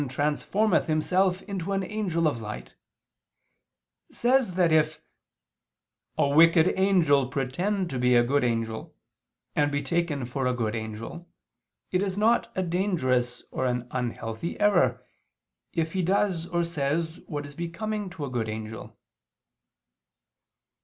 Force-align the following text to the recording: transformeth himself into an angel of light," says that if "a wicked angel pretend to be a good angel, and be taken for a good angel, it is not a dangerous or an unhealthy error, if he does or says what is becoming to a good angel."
transformeth 0.09 0.87
himself 0.87 1.43
into 1.43 1.73
an 1.73 1.83
angel 1.83 2.27
of 2.27 2.41
light," 2.41 2.73
says 4.11 4.55
that 4.55 4.71
if 4.71 4.99
"a 6.17 6.27
wicked 6.27 6.73
angel 6.75 7.27
pretend 7.27 7.87
to 7.87 7.99
be 7.99 8.15
a 8.15 8.23
good 8.23 8.43
angel, 8.43 8.95
and 9.55 9.71
be 9.71 9.79
taken 9.79 10.25
for 10.25 10.47
a 10.47 10.55
good 10.55 10.75
angel, 10.75 11.29
it 11.91 12.01
is 12.01 12.17
not 12.17 12.51
a 12.55 12.63
dangerous 12.63 13.43
or 13.51 13.65
an 13.67 13.87
unhealthy 13.91 14.59
error, 14.59 15.05
if 15.71 15.93
he 15.93 16.01
does 16.01 16.47
or 16.47 16.63
says 16.63 17.19
what 17.27 17.45
is 17.45 17.53
becoming 17.53 18.09
to 18.09 18.25
a 18.25 18.29
good 18.31 18.49
angel." 18.49 18.97